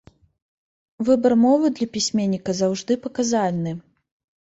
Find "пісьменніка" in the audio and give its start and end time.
1.99-2.59